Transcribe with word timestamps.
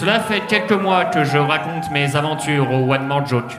Cela 0.00 0.18
fait 0.18 0.40
quelques 0.46 0.72
mois 0.72 1.04
que 1.04 1.24
je 1.24 1.36
raconte 1.36 1.90
mes 1.90 2.16
aventures 2.16 2.70
au 2.72 2.90
One 2.90 3.06
More 3.06 3.26
Joke. 3.26 3.52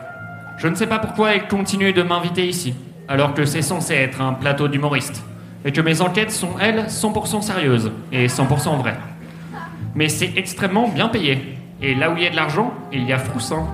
Je 0.58 0.68
ne 0.68 0.74
sais 0.74 0.88
pas 0.88 0.98
pourquoi 0.98 1.36
il 1.36 1.44
continue 1.44 1.94
de 1.94 2.02
m'inviter 2.02 2.48
ici, 2.48 2.74
alors 3.08 3.36
que 3.36 3.46
c'est 3.46 3.62
censé 3.62 3.94
être 3.94 4.22
un 4.22 4.34
plateau 4.34 4.68
d'humoristes, 4.68 5.24
et 5.64 5.72
que 5.72 5.82
mes 5.82 6.02
enquêtes 6.02 6.32
sont, 6.32 6.56
elles, 6.60 6.86
100% 6.88 7.44
sérieuses 7.44 7.92
et 8.12 8.26
100% 8.26 8.76
vraies. 8.80 8.98
Mais 9.94 10.10
c'est 10.10 10.36
extrêmement 10.36 10.88
bien 10.88 11.10
payé, 11.10 11.60
et 11.80 11.94
là 11.94 12.10
où 12.10 12.18
il 12.18 12.24
y 12.24 12.26
a 12.26 12.32
de 12.32 12.36
l'argent, 12.36 12.74
il 12.92 13.04
y 13.04 13.14
a 13.14 13.20
Froussin. 13.20 13.68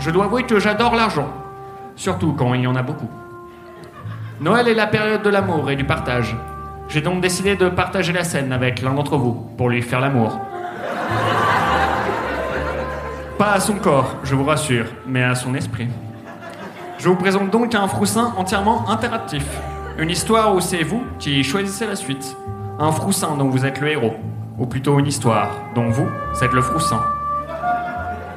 Je 0.00 0.10
dois 0.10 0.24
avouer 0.24 0.42
que 0.42 0.58
j'adore 0.58 0.96
l'argent, 0.96 1.28
surtout 1.94 2.32
quand 2.32 2.54
il 2.54 2.62
y 2.62 2.66
en 2.66 2.74
a 2.74 2.82
beaucoup. 2.82 3.10
Noël 4.40 4.66
est 4.66 4.74
la 4.74 4.88
période 4.88 5.22
de 5.22 5.30
l'amour 5.30 5.70
et 5.70 5.76
du 5.76 5.84
partage. 5.84 6.34
J'ai 6.88 7.02
donc 7.02 7.20
décidé 7.20 7.54
de 7.54 7.68
partager 7.68 8.12
la 8.12 8.24
scène 8.24 8.52
avec 8.52 8.82
l'un 8.82 8.94
d'entre 8.94 9.16
vous 9.16 9.46
pour 9.56 9.68
lui 9.68 9.80
faire 9.80 10.00
l'amour. 10.00 10.40
Pas 13.38 13.54
à 13.54 13.60
son 13.60 13.74
corps, 13.74 14.14
je 14.22 14.36
vous 14.36 14.44
rassure, 14.44 14.86
mais 15.08 15.24
à 15.24 15.34
son 15.34 15.56
esprit. 15.56 15.88
Je 16.98 17.08
vous 17.08 17.16
présente 17.16 17.50
donc 17.50 17.74
un 17.74 17.88
Froussin 17.88 18.32
entièrement 18.36 18.88
interactif. 18.88 19.44
Une 19.98 20.08
histoire 20.08 20.54
où 20.54 20.60
c'est 20.60 20.84
vous 20.84 21.02
qui 21.18 21.42
choisissez 21.42 21.84
la 21.84 21.96
suite. 21.96 22.36
Un 22.78 22.92
Froussin 22.92 23.36
dont 23.36 23.48
vous 23.48 23.66
êtes 23.66 23.80
le 23.80 23.88
héros. 23.88 24.14
Ou 24.56 24.66
plutôt 24.66 25.00
une 25.00 25.08
histoire 25.08 25.50
dont 25.74 25.90
vous 25.90 26.06
êtes 26.42 26.52
le 26.52 26.62
Froussin. 26.62 27.00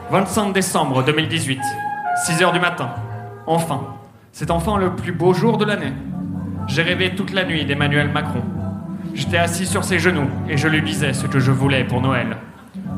25 0.10 0.52
décembre 0.52 1.04
2018, 1.04 1.60
6 2.26 2.42
h 2.42 2.52
du 2.52 2.60
matin. 2.60 2.90
Enfin, 3.46 3.82
c'est 4.32 4.50
enfin 4.50 4.80
le 4.80 4.96
plus 4.96 5.12
beau 5.12 5.32
jour 5.32 5.60
de 5.60 5.66
l'année. 5.66 5.94
J'ai 6.66 6.82
rêvé 6.82 7.14
toute 7.14 7.34
la 7.34 7.46
nuit 7.46 7.66
d'Emmanuel 7.66 8.10
Macron. 8.10 8.42
J'étais 9.14 9.38
assis 9.38 9.68
sur 9.68 9.84
ses 9.84 10.00
genoux 10.00 10.30
et 10.50 10.58
je 10.58 10.68
lui 10.68 10.82
disais 10.82 11.14
ce 11.14 11.28
que 11.28 11.40
je 11.40 11.52
voulais 11.52 11.84
pour 11.84 12.02
Noël. 12.02 12.38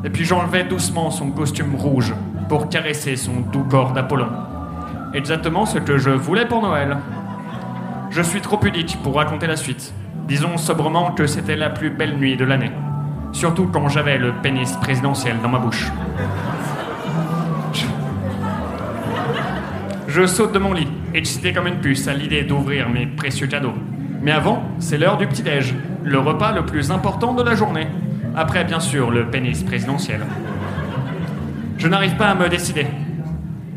Et 0.04 0.10
puis 0.10 0.26
j'enlevais 0.26 0.64
doucement 0.64 1.12
son 1.12 1.32
costume 1.32 1.76
rouge 1.76 2.14
pour 2.48 2.70
caresser 2.70 3.16
son 3.16 3.42
doux 3.52 3.64
corps 3.64 3.92
d'Apollon. 3.92 4.30
Exactement 5.14 5.66
ce 5.66 5.78
que 5.80 5.98
je 5.98 6.10
voulais 6.10 6.46
pour 6.46 6.62
Noël. 6.62 6.98
Je 8.10 8.22
suis 8.22 8.42
trop 8.42 8.58
pudique 8.58 8.98
pour 9.04 9.16
raconter 9.16 9.48
la 9.48 9.56
suite. 9.56 9.94
Disons 10.28 10.58
sobrement 10.58 11.12
que 11.12 11.28
c'était 11.28 11.56
la 11.56 11.70
plus 11.70 11.90
belle 11.90 12.18
nuit 12.18 12.38
de 12.38 12.46
l'année. 12.46 12.72
Surtout 13.32 13.68
quand 13.68 13.90
j'avais 13.90 14.18
le 14.18 14.34
pénis 14.34 14.72
présidentiel 14.74 15.38
dans 15.42 15.50
ma 15.50 15.60
bouche. 15.60 15.92
Je 20.08 20.26
saute 20.26 20.54
de 20.54 20.60
mon 20.60 20.74
lit, 20.74 20.88
excité 21.14 21.54
comme 21.54 21.68
une 21.68 21.80
puce 21.80 22.08
à 22.08 22.14
l'idée 22.14 22.44
d'ouvrir 22.44 22.90
mes 22.90 23.06
précieux 23.06 23.48
cadeaux. 23.48 23.76
Mais 24.22 24.32
avant, 24.32 24.64
c'est 24.80 24.98
l'heure 24.98 25.18
du 25.18 25.28
petit-déj, 25.28 25.76
le 26.04 26.20
repas 26.20 26.52
le 26.52 26.66
plus 26.66 26.92
important 26.92 27.34
de 27.34 27.44
la 27.44 27.56
journée. 27.56 27.88
Après, 28.36 28.64
bien 28.64 28.80
sûr, 28.80 29.12
le 29.12 29.30
pénis 29.30 29.64
présidentiel. 29.64 30.22
Je 31.78 31.88
n'arrive 31.88 32.16
pas 32.16 32.30
à 32.30 32.36
me 32.36 32.50
décider. 32.50 32.88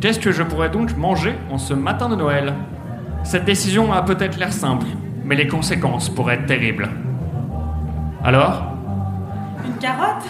Qu'est-ce 0.00 0.18
que 0.18 0.32
je 0.32 0.42
pourrais 0.42 0.70
donc 0.70 0.96
manger 0.96 1.34
en 1.50 1.58
ce 1.58 1.74
matin 1.74 2.08
de 2.08 2.16
Noël? 2.16 2.54
Cette 3.22 3.44
décision 3.44 3.92
a 3.92 4.02
peut-être 4.02 4.38
l'air 4.38 4.52
simple, 4.52 4.86
mais 5.24 5.36
les 5.36 5.46
conséquences 5.46 6.08
pourraient 6.08 6.34
être 6.34 6.46
terribles. 6.46 6.88
Alors? 8.24 8.64
Une 9.64 9.74
carotte? 9.74 10.24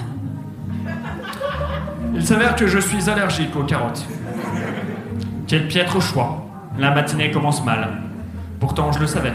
Il 2.14 2.24
s'avère 2.24 2.54
que 2.54 2.66
je 2.66 2.78
suis 2.78 3.08
allergique 3.08 3.56
aux 3.56 3.64
carottes. 3.64 4.06
Quel 5.46 5.68
piètre 5.68 6.00
choix. 6.00 6.46
La 6.78 6.90
matinée 6.90 7.30
commence 7.30 7.64
mal. 7.64 7.88
Pourtant, 8.60 8.92
je 8.92 9.00
le 9.00 9.06
savais. 9.06 9.32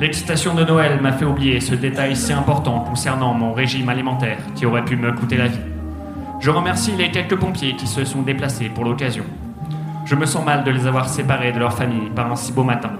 L'excitation 0.00 0.54
de 0.54 0.64
Noël 0.64 1.00
m'a 1.00 1.12
fait 1.12 1.24
oublier 1.24 1.60
ce 1.60 1.74
détail 1.74 2.16
si 2.16 2.32
important 2.32 2.80
concernant 2.80 3.34
mon 3.34 3.52
régime 3.52 3.88
alimentaire 3.88 4.38
qui 4.54 4.66
aurait 4.66 4.84
pu 4.84 4.96
me 4.96 5.12
coûter 5.12 5.36
la 5.36 5.46
vie. 5.46 5.60
Je 6.40 6.50
remercie 6.50 6.92
les 6.92 7.10
quelques 7.10 7.36
pompiers 7.36 7.76
qui 7.76 7.86
se 7.86 8.04
sont 8.04 8.22
déplacés 8.22 8.68
pour 8.68 8.84
l'occasion. 8.84 9.24
Je 10.04 10.16
me 10.16 10.26
sens 10.26 10.44
mal 10.44 10.64
de 10.64 10.70
les 10.70 10.86
avoir 10.86 11.08
séparés 11.08 11.52
de 11.52 11.58
leur 11.58 11.72
famille 11.72 12.10
par 12.14 12.30
un 12.30 12.36
si 12.36 12.52
beau 12.52 12.64
matin. 12.64 12.90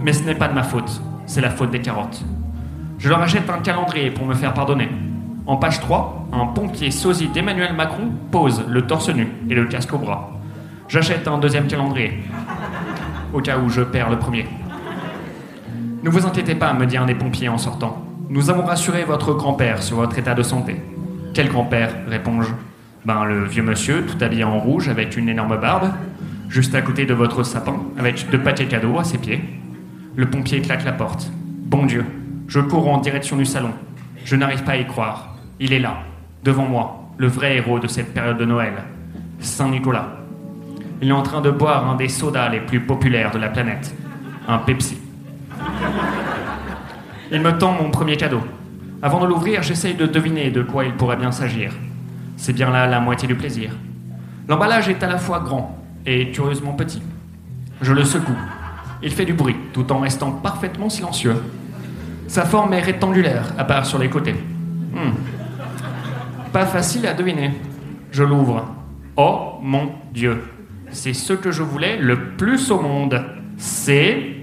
Mais 0.00 0.12
ce 0.12 0.22
n'est 0.22 0.36
pas 0.36 0.46
de 0.46 0.54
ma 0.54 0.62
faute, 0.62 1.02
c'est 1.26 1.40
la 1.40 1.50
faute 1.50 1.70
des 1.70 1.80
carottes. 1.80 2.22
Je 2.98 3.08
leur 3.08 3.20
achète 3.20 3.50
un 3.50 3.58
calendrier 3.58 4.10
pour 4.10 4.26
me 4.26 4.34
faire 4.34 4.54
pardonner. 4.54 4.88
En 5.46 5.56
page 5.56 5.80
3, 5.80 6.28
un 6.32 6.46
pompier 6.46 6.90
sosie 6.90 7.28
d'Emmanuel 7.28 7.74
Macron 7.74 8.12
pose 8.30 8.64
le 8.68 8.86
torse 8.86 9.08
nu 9.08 9.28
et 9.50 9.54
le 9.54 9.66
casque 9.66 9.92
au 9.92 9.98
bras. 9.98 10.30
J'achète 10.88 11.26
un 11.26 11.38
deuxième 11.38 11.66
calendrier. 11.66 12.22
Au 13.32 13.40
cas 13.40 13.58
où 13.58 13.68
je 13.68 13.82
perds 13.82 14.10
le 14.10 14.18
premier. 14.18 14.46
Ne 16.04 16.10
vous 16.10 16.26
inquiétez 16.26 16.54
pas, 16.54 16.74
me 16.74 16.84
dit 16.84 16.98
un 16.98 17.06
des 17.06 17.14
pompiers 17.14 17.48
en 17.48 17.56
sortant. 17.56 18.04
Nous 18.28 18.50
avons 18.50 18.66
rassuré 18.66 19.04
votre 19.04 19.32
grand-père 19.32 19.82
sur 19.82 19.96
votre 19.96 20.18
état 20.18 20.34
de 20.34 20.42
santé. 20.42 20.76
Quel 21.32 21.48
grand-père 21.48 21.94
réponds-je? 22.06 22.50
Ben, 23.06 23.24
le 23.24 23.46
vieux 23.46 23.62
monsieur, 23.62 24.04
tout 24.04 24.22
habillé 24.22 24.44
en 24.44 24.58
rouge, 24.58 24.90
avec 24.90 25.16
une 25.16 25.30
énorme 25.30 25.58
barbe, 25.58 25.88
juste 26.50 26.74
à 26.74 26.82
côté 26.82 27.06
de 27.06 27.14
votre 27.14 27.42
sapin, 27.42 27.76
avec 27.98 28.28
deux 28.30 28.38
paquets 28.38 28.66
cadeaux 28.66 28.98
à 28.98 29.04
ses 29.04 29.16
pieds. 29.16 29.42
Le 30.14 30.26
pompier 30.26 30.60
claque 30.60 30.84
la 30.84 30.92
porte. 30.92 31.32
Bon 31.64 31.86
Dieu, 31.86 32.04
je 32.48 32.60
cours 32.60 32.86
en 32.90 32.98
direction 32.98 33.38
du 33.38 33.46
salon. 33.46 33.72
Je 34.26 34.36
n'arrive 34.36 34.62
pas 34.62 34.72
à 34.72 34.76
y 34.76 34.86
croire. 34.86 35.36
Il 35.58 35.72
est 35.72 35.78
là, 35.78 36.00
devant 36.42 36.66
moi, 36.66 37.08
le 37.16 37.28
vrai 37.28 37.56
héros 37.56 37.78
de 37.78 37.86
cette 37.86 38.12
période 38.12 38.36
de 38.36 38.44
Noël. 38.44 38.74
Saint-Nicolas. 39.40 40.18
Il 41.00 41.08
est 41.08 41.12
en 41.12 41.22
train 41.22 41.40
de 41.40 41.50
boire 41.50 41.88
un 41.88 41.96
des 41.96 42.08
sodas 42.08 42.50
les 42.50 42.60
plus 42.60 42.80
populaires 42.80 43.30
de 43.30 43.38
la 43.38 43.48
planète, 43.48 43.94
un 44.46 44.58
Pepsi. 44.58 44.98
Il 47.32 47.40
me 47.40 47.56
tend 47.58 47.72
mon 47.72 47.90
premier 47.90 48.16
cadeau. 48.16 48.40
Avant 49.02 49.20
de 49.20 49.26
l'ouvrir, 49.26 49.62
j'essaye 49.62 49.94
de 49.94 50.06
deviner 50.06 50.50
de 50.50 50.62
quoi 50.62 50.84
il 50.84 50.94
pourrait 50.94 51.16
bien 51.16 51.32
s'agir. 51.32 51.72
C'est 52.36 52.52
bien 52.52 52.70
là 52.70 52.86
la 52.86 53.00
moitié 53.00 53.28
du 53.28 53.34
plaisir. 53.34 53.70
L'emballage 54.48 54.88
est 54.88 55.02
à 55.02 55.06
la 55.06 55.18
fois 55.18 55.40
grand 55.40 55.78
et 56.06 56.30
curieusement 56.30 56.72
petit. 56.72 57.02
Je 57.80 57.92
le 57.92 58.04
secoue. 58.04 58.36
Il 59.02 59.12
fait 59.12 59.24
du 59.24 59.34
bruit 59.34 59.56
tout 59.72 59.90
en 59.92 60.00
restant 60.00 60.32
parfaitement 60.32 60.88
silencieux. 60.88 61.36
Sa 62.28 62.44
forme 62.44 62.72
est 62.72 62.80
rectangulaire, 62.80 63.52
à 63.58 63.64
part 63.64 63.86
sur 63.86 63.98
les 63.98 64.08
côtés. 64.08 64.34
Hmm. 64.92 65.12
Pas 66.52 66.66
facile 66.66 67.06
à 67.06 67.14
deviner. 67.14 67.52
Je 68.10 68.22
l'ouvre. 68.22 68.64
Oh 69.16 69.58
mon 69.62 69.90
Dieu, 70.12 70.42
c'est 70.90 71.12
ce 71.12 71.32
que 71.32 71.50
je 71.50 71.62
voulais 71.62 71.96
le 71.96 72.30
plus 72.36 72.70
au 72.70 72.80
monde. 72.80 73.22
C'est... 73.56 74.33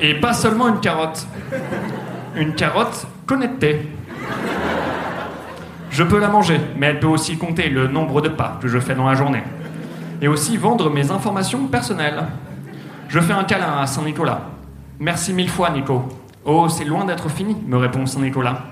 Et 0.00 0.14
pas 0.14 0.32
seulement 0.32 0.68
une 0.68 0.80
carotte. 0.80 1.26
Une 2.34 2.54
carotte 2.54 3.06
connectée. 3.26 3.88
Je 5.90 6.02
peux 6.04 6.18
la 6.18 6.28
manger, 6.28 6.60
mais 6.76 6.86
elle 6.86 7.00
peut 7.00 7.06
aussi 7.06 7.36
compter 7.36 7.68
le 7.68 7.88
nombre 7.88 8.22
de 8.22 8.28
pas 8.28 8.58
que 8.62 8.68
je 8.68 8.78
fais 8.78 8.94
dans 8.94 9.06
la 9.06 9.14
journée. 9.14 9.42
Et 10.22 10.28
aussi 10.28 10.56
vendre 10.56 10.88
mes 10.90 11.10
informations 11.10 11.66
personnelles. 11.66 12.24
Je 13.08 13.20
fais 13.20 13.32
un 13.32 13.44
câlin 13.44 13.78
à 13.80 13.86
Saint-Nicolas. 13.86 14.42
Merci 14.98 15.32
mille 15.32 15.50
fois, 15.50 15.70
Nico. 15.70 16.08
Oh, 16.44 16.68
c'est 16.68 16.84
loin 16.84 17.04
d'être 17.04 17.28
fini, 17.28 17.56
me 17.66 17.76
répond 17.76 18.06
Saint-Nicolas. 18.06 18.66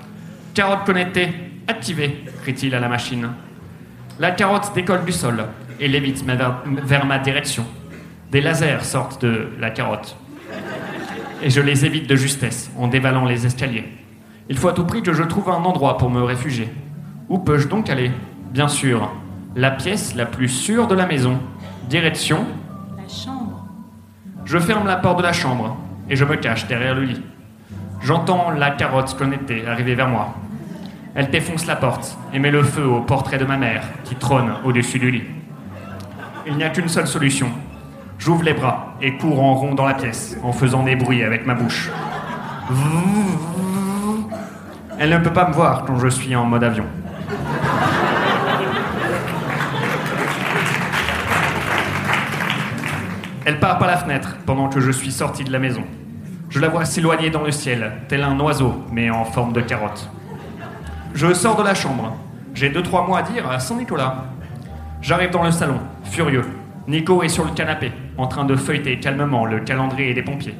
Carotte 0.54 0.84
connectée, 0.86 1.28
activée, 1.66 2.24
crie-t-il 2.42 2.74
à 2.74 2.80
la 2.80 2.88
machine. 2.88 3.28
La 4.18 4.30
carotte 4.30 4.72
décolle 4.74 5.04
du 5.04 5.12
sol 5.12 5.44
et 5.78 5.88
lévite 5.88 6.24
vers, 6.24 7.06
ma 7.06 7.18
direction. 7.18 7.64
Des 8.30 8.40
lasers 8.40 8.84
sortent 8.84 9.22
de 9.22 9.48
la 9.58 9.70
carotte. 9.70 10.16
Et 11.42 11.50
je 11.50 11.60
les 11.60 11.84
évite 11.84 12.08
de 12.08 12.16
justesse 12.16 12.70
en 12.76 12.88
dévalant 12.88 13.24
les 13.24 13.46
escaliers. 13.46 13.84
Il 14.48 14.58
faut 14.58 14.68
à 14.68 14.72
tout 14.72 14.84
prix 14.84 15.02
que 15.02 15.12
je 15.12 15.22
trouve 15.22 15.50
un 15.50 15.64
endroit 15.64 15.98
pour 15.98 16.10
me 16.10 16.22
réfugier. 16.22 16.68
Où 17.28 17.38
peux-je 17.38 17.68
donc 17.68 17.90
aller? 17.90 18.10
Bien 18.50 18.66
sûr, 18.66 19.10
la 19.54 19.70
pièce 19.70 20.14
la 20.14 20.26
plus 20.26 20.48
sûre 20.48 20.88
de 20.88 20.94
la 20.94 21.06
maison. 21.06 21.38
Direction 21.88 22.44
La 22.96 23.08
chambre. 23.08 23.66
Je 24.44 24.58
ferme 24.58 24.86
la 24.86 24.96
porte 24.96 25.18
de 25.18 25.22
la 25.22 25.32
chambre 25.32 25.76
et 26.10 26.16
je 26.16 26.24
me 26.24 26.36
cache 26.36 26.66
derrière 26.66 26.94
le 26.94 27.04
lit. 27.04 27.22
J'entends 28.00 28.50
la 28.50 28.70
carotte 28.70 29.16
connectée 29.16 29.66
arriver 29.66 29.94
vers 29.94 30.08
moi. 30.08 30.34
Elle 31.14 31.30
défonce 31.30 31.66
la 31.66 31.76
porte 31.76 32.16
et 32.32 32.38
met 32.38 32.50
le 32.50 32.62
feu 32.62 32.86
au 32.86 33.00
portrait 33.00 33.38
de 33.38 33.44
ma 33.44 33.56
mère 33.56 33.82
qui 34.04 34.14
trône 34.14 34.52
au-dessus 34.64 34.98
du 34.98 35.10
lit. 35.10 35.24
Il 36.46 36.56
n'y 36.56 36.64
a 36.64 36.70
qu'une 36.70 36.88
seule 36.88 37.06
solution. 37.06 37.50
J'ouvre 38.18 38.42
les 38.42 38.52
bras 38.52 38.94
et 39.00 39.16
cours 39.16 39.40
en 39.40 39.54
rond 39.54 39.74
dans 39.74 39.86
la 39.86 39.94
pièce 39.94 40.36
en 40.42 40.52
faisant 40.52 40.82
des 40.82 40.96
bruits 40.96 41.22
avec 41.22 41.46
ma 41.46 41.54
bouche. 41.54 41.88
Elle 44.98 45.10
ne 45.10 45.18
peut 45.18 45.32
pas 45.32 45.48
me 45.48 45.54
voir 45.54 45.84
quand 45.84 45.98
je 45.98 46.08
suis 46.08 46.34
en 46.34 46.44
mode 46.44 46.64
avion. 46.64 46.84
Elle 53.46 53.60
part 53.60 53.78
par 53.78 53.88
la 53.88 53.96
fenêtre 53.96 54.36
pendant 54.44 54.68
que 54.68 54.80
je 54.80 54.90
suis 54.90 55.12
sorti 55.12 55.44
de 55.44 55.52
la 55.52 55.58
maison. 55.58 55.84
Je 56.50 56.60
la 56.60 56.68
vois 56.68 56.84
s'éloigner 56.84 57.30
dans 57.30 57.44
le 57.44 57.52
ciel, 57.52 57.92
tel 58.08 58.22
un 58.22 58.38
oiseau, 58.40 58.84
mais 58.90 59.08
en 59.10 59.24
forme 59.24 59.52
de 59.52 59.60
carotte. 59.60 60.10
Je 61.14 61.32
sors 61.32 61.56
de 61.56 61.62
la 61.62 61.74
chambre. 61.74 62.16
J'ai 62.52 62.68
deux, 62.68 62.82
trois 62.82 63.06
mots 63.06 63.16
à 63.16 63.22
dire 63.22 63.48
à 63.48 63.60
Saint-Nicolas. 63.60 64.24
J'arrive 65.00 65.30
dans 65.30 65.44
le 65.44 65.52
salon, 65.52 65.78
furieux. 66.04 66.44
Nico 66.88 67.22
est 67.22 67.28
sur 67.28 67.44
le 67.44 67.52
canapé, 67.52 67.92
en 68.18 68.26
train 68.26 68.44
de 68.44 68.56
feuilleter 68.56 68.98
calmement 68.98 69.46
le 69.46 69.60
calendrier 69.60 70.12
des 70.12 70.22
pompiers. 70.22 70.56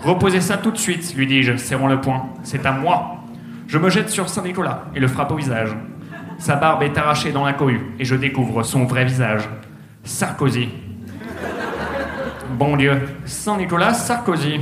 Reposez 0.00 0.40
ça 0.40 0.56
tout 0.56 0.70
de 0.70 0.78
suite, 0.78 1.14
lui 1.16 1.26
dis-je, 1.26 1.56
serrant 1.56 1.86
le 1.86 2.00
poing. 2.00 2.30
C'est 2.42 2.66
à 2.66 2.72
moi. 2.72 3.16
Je 3.68 3.78
me 3.78 3.90
jette 3.90 4.10
sur 4.10 4.28
Saint-Nicolas 4.28 4.84
et 4.94 5.00
le 5.00 5.06
frappe 5.06 5.30
au 5.30 5.36
visage. 5.36 5.70
Sa 6.38 6.56
barbe 6.56 6.82
est 6.82 6.98
arrachée 6.98 7.32
dans 7.32 7.44
la 7.44 7.52
cohue 7.52 7.94
et 7.98 8.04
je 8.04 8.16
découvre 8.16 8.62
son 8.62 8.84
vrai 8.84 9.04
visage. 9.04 9.48
Sarkozy. 10.02 10.68
Bon 12.58 12.76
Dieu, 12.76 13.00
Saint-Nicolas 13.24 13.94
Sarkozy. 13.94 14.60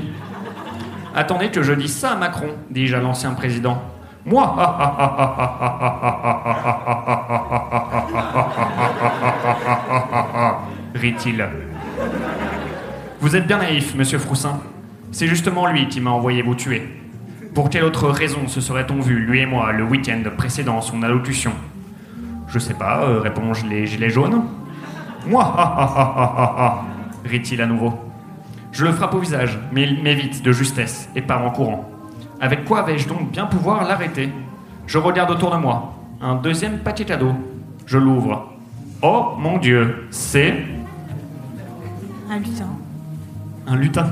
Attendez 1.14 1.50
que 1.50 1.62
je 1.62 1.72
dise 1.72 1.94
ça 1.94 2.12
à 2.12 2.16
Macron, 2.16 2.48
dis-je 2.70 2.96
à 2.96 3.00
l'ancien 3.00 3.34
président. 3.34 3.82
Moi 4.24 4.54
rit-il. 10.94 11.48
Vous 13.20 13.36
êtes 13.36 13.46
bien 13.46 13.58
naïf, 13.58 13.94
monsieur 13.94 14.18
Froussin. 14.18 14.60
C'est 15.10 15.26
justement 15.26 15.66
lui 15.66 15.88
qui 15.88 16.00
m'a 16.00 16.10
envoyé 16.10 16.42
vous 16.42 16.54
tuer. 16.54 16.88
Pour 17.54 17.70
quelle 17.70 17.84
autre 17.84 18.08
raison 18.08 18.48
se 18.48 18.60
serait-on 18.60 19.00
vu, 19.00 19.18
lui 19.18 19.40
et 19.40 19.46
moi, 19.46 19.72
le 19.72 19.84
week-end 19.84 20.22
précédant 20.36 20.80
son 20.80 21.02
allocution? 21.02 21.52
Je 22.48 22.58
sais 22.58 22.74
pas, 22.74 23.02
euh, 23.02 23.20
réponds-je 23.20 23.66
les 23.66 23.86
gilets 23.86 24.10
jaunes? 24.10 24.44
Moi 25.26 26.84
rit-il 27.24 27.62
à 27.62 27.66
nouveau. 27.66 27.94
Je 28.72 28.84
le 28.84 28.92
frappe 28.92 29.14
au 29.14 29.18
visage, 29.18 29.58
mais 29.70 29.82
il 29.82 30.02
m'évite 30.02 30.42
de 30.42 30.50
justesse 30.50 31.08
et 31.14 31.22
part 31.22 31.44
en 31.44 31.50
courant. 31.50 31.88
Avec 32.40 32.64
quoi 32.64 32.82
vais-je 32.82 33.06
donc 33.06 33.30
bien 33.30 33.46
pouvoir 33.46 33.84
l'arrêter? 33.84 34.30
Je 34.86 34.98
regarde 34.98 35.30
autour 35.30 35.50
de 35.52 35.56
moi. 35.56 35.94
Un 36.20 36.34
deuxième 36.34 36.78
paquet 36.78 37.04
cadeau. 37.04 37.34
Je 37.86 37.98
l'ouvre. 37.98 38.52
Oh 39.02 39.34
mon 39.38 39.58
Dieu, 39.58 40.08
c'est 40.10 40.54
Un 42.32 42.38
lutin. 42.38 42.64
un 43.66 43.76
lutin. 43.76 44.06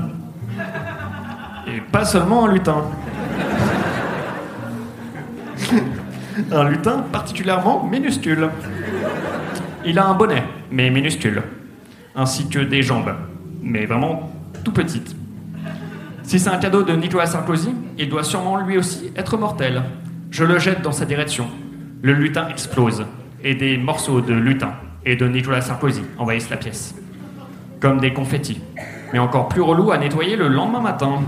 Et 1.65 1.81
pas 1.81 2.05
seulement 2.05 2.45
un 2.45 2.53
lutin. 2.53 2.83
un 6.51 6.69
lutin 6.69 6.99
particulièrement 7.11 7.83
minuscule. 7.83 8.49
Il 9.83 9.97
a 9.97 10.05
un 10.05 10.13
bonnet, 10.13 10.43
mais 10.69 10.91
minuscule. 10.91 11.41
Ainsi 12.15 12.47
que 12.47 12.59
des 12.59 12.83
jambes, 12.83 13.11
mais 13.63 13.87
vraiment 13.87 14.31
tout 14.63 14.71
petites. 14.71 15.15
Si 16.21 16.39
c'est 16.39 16.51
un 16.51 16.59
cadeau 16.59 16.83
de 16.83 16.93
Nicolas 16.93 17.25
Sarkozy, 17.25 17.73
il 17.97 18.07
doit 18.07 18.23
sûrement 18.23 18.57
lui 18.57 18.77
aussi 18.77 19.11
être 19.15 19.35
mortel. 19.35 19.81
Je 20.29 20.43
le 20.43 20.59
jette 20.59 20.83
dans 20.83 20.91
sa 20.91 21.05
direction. 21.05 21.47
Le 22.03 22.13
lutin 22.13 22.49
explose, 22.49 23.03
et 23.43 23.55
des 23.55 23.77
morceaux 23.77 24.21
de 24.21 24.35
lutin 24.35 24.73
et 25.07 25.15
de 25.15 25.27
Nicolas 25.27 25.61
Sarkozy 25.61 26.03
envahissent 26.19 26.51
la 26.51 26.57
pièce. 26.57 26.93
Comme 27.81 27.99
des 27.99 28.13
confettis. 28.13 28.61
Mais 29.11 29.17
encore 29.17 29.49
plus 29.49 29.61
relou 29.61 29.91
à 29.91 29.97
nettoyer 29.97 30.35
le 30.35 30.47
lendemain 30.47 30.81
matin. 30.81 31.23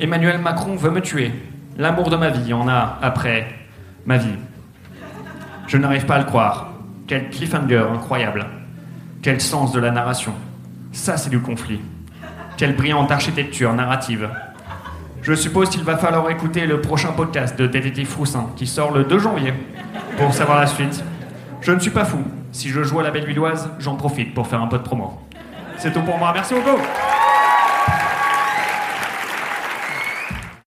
Emmanuel 0.00 0.40
Macron 0.40 0.76
veut 0.76 0.90
me 0.90 1.02
tuer. 1.02 1.30
L'amour 1.76 2.08
de 2.08 2.16
ma 2.16 2.30
vie 2.30 2.54
en 2.54 2.66
a 2.68 2.98
après 3.02 3.46
ma 4.06 4.16
vie. 4.16 4.34
Je 5.66 5.76
n'arrive 5.76 6.06
pas 6.06 6.14
à 6.14 6.18
le 6.20 6.24
croire. 6.24 6.72
Quel 7.06 7.28
cliffhanger 7.28 7.84
incroyable. 7.92 8.46
Quel 9.20 9.42
sens 9.42 9.72
de 9.72 9.78
la 9.78 9.90
narration. 9.90 10.32
Ça, 10.92 11.18
c'est 11.18 11.30
du 11.30 11.40
conflit. 11.40 11.80
Quelle 12.56 12.74
brillante 12.74 13.10
architecture 13.10 13.74
narrative. 13.74 14.26
Je 15.20 15.34
suppose 15.34 15.68
qu'il 15.68 15.84
va 15.84 15.98
falloir 15.98 16.30
écouter 16.30 16.64
le 16.64 16.80
prochain 16.80 17.12
podcast 17.12 17.58
de 17.58 17.66
Détective 17.66 18.08
Froussin 18.08 18.46
qui 18.56 18.66
sort 18.66 18.90
le 18.90 19.04
2 19.04 19.18
janvier 19.18 19.52
pour 20.16 20.32
savoir 20.32 20.58
la 20.58 20.66
suite. 20.66 21.04
Je 21.60 21.72
ne 21.72 21.78
suis 21.78 21.90
pas 21.90 22.04
fou. 22.04 22.18
Si 22.52 22.68
je 22.70 22.82
joue 22.82 23.00
à 23.00 23.02
la 23.02 23.10
Belle 23.10 23.26
Villoise, 23.26 23.70
j'en 23.78 23.96
profite 23.96 24.34
pour 24.34 24.46
faire 24.46 24.62
un 24.62 24.66
peu 24.66 24.78
de 24.78 24.82
promo. 24.82 25.18
C'est 25.76 25.92
tout 25.92 26.02
pour 26.02 26.16
moi. 26.16 26.32
Merci 26.34 26.54
beaucoup. 26.54 26.78